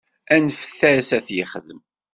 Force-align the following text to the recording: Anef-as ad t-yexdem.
Anef-as 0.35 1.09
ad 1.17 1.23
t-yexdem. 1.27 1.81